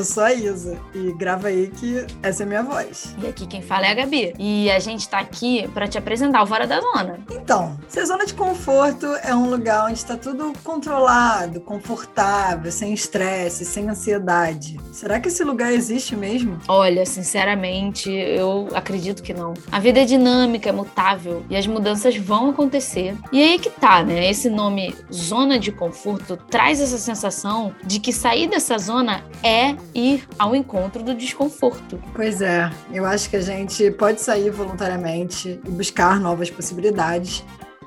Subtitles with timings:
[0.00, 3.14] eu sou a Isa e grava aí que essa é a minha voz.
[3.22, 4.32] E aqui quem fala é a Gabi.
[4.38, 7.20] E a gente tá aqui para te apresentar o Fora da Zona.
[7.30, 12.94] Então, se a zona de conforto é um lugar onde está tudo controlado, confortável, sem
[12.94, 16.58] estresse, sem ansiedade, será que esse lugar existe mesmo?
[16.66, 19.52] Olha, sinceramente, eu acredito que não.
[19.70, 23.14] A vida é dinâmica, é mutável e as mudanças vão acontecer.
[23.30, 24.30] E aí que tá, né?
[24.30, 30.28] Esse nome zona de conforto traz essa sensação de que sair dessa zona é ir
[30.38, 32.00] ao encontro do desconforto.
[32.14, 37.44] Pois é, eu acho que a gente pode sair voluntariamente e buscar novas possibilidades,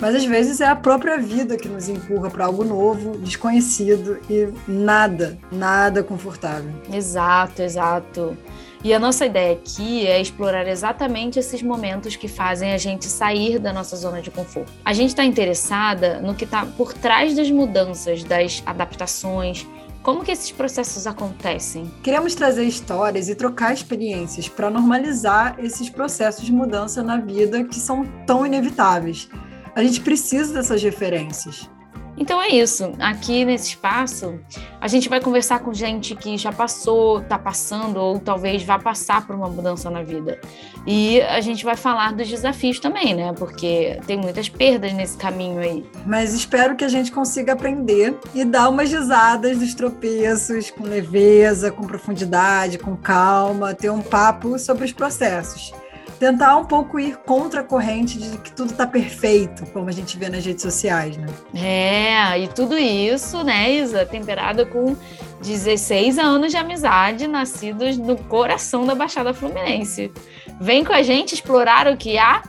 [0.00, 4.48] mas às vezes é a própria vida que nos empurra para algo novo, desconhecido e
[4.68, 6.70] nada, nada confortável.
[6.92, 8.36] Exato, exato.
[8.84, 13.58] E a nossa ideia aqui é explorar exatamente esses momentos que fazem a gente sair
[13.58, 14.70] da nossa zona de conforto.
[14.84, 19.66] A gente está interessada no que está por trás das mudanças, das adaptações,
[20.06, 21.90] como que esses processos acontecem?
[22.00, 27.74] Queremos trazer histórias e trocar experiências para normalizar esses processos de mudança na vida que
[27.74, 29.28] são tão inevitáveis.
[29.74, 31.68] A gente precisa dessas referências.
[32.16, 32.92] Então é isso.
[32.98, 34.38] Aqui nesse espaço,
[34.80, 39.26] a gente vai conversar com gente que já passou, está passando ou talvez vá passar
[39.26, 40.40] por uma mudança na vida.
[40.86, 43.32] E a gente vai falar dos desafios também, né?
[43.32, 45.84] Porque tem muitas perdas nesse caminho aí.
[46.06, 51.70] Mas espero que a gente consiga aprender e dar umas risadas dos tropeços com leveza,
[51.70, 55.72] com profundidade, com calma, ter um papo sobre os processos
[56.18, 60.16] tentar um pouco ir contra a corrente de que tudo está perfeito, como a gente
[60.18, 61.26] vê nas redes sociais, né?
[61.54, 64.96] É, e tudo isso, né, Isa, temperada com
[65.42, 70.12] 16 anos de amizade, nascidos no coração da Baixada Fluminense.
[70.60, 72.42] Vem com a gente explorar o que há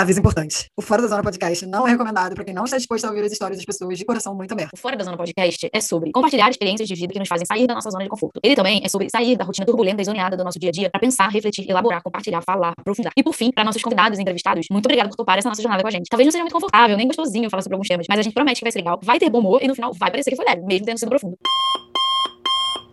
[0.00, 0.70] Aviso importante.
[0.78, 3.22] O Fora da Zona Podcast não é recomendado para quem não está disposto a ouvir
[3.22, 4.72] as histórias das pessoas de coração muito aberto.
[4.72, 7.66] O Fora da Zona Podcast é sobre compartilhar experiências de vida que nos fazem sair
[7.66, 8.40] da nossa zona de conforto.
[8.42, 10.88] Ele também é sobre sair da rotina turbulenta e zoneada do nosso dia a dia
[10.88, 13.12] para pensar, refletir, elaborar, compartilhar, falar, aprofundar.
[13.14, 15.82] E por fim, para nossos convidados e entrevistados, muito obrigado por topar essa nossa jornada
[15.82, 16.08] com a gente.
[16.08, 18.60] Talvez não seja muito confortável, nem gostosinho falar sobre alguns temas, mas a gente promete
[18.60, 20.46] que vai ser legal, vai ter bom humor e no final vai parecer que foi
[20.46, 21.36] leve, mesmo tendo sido profundo.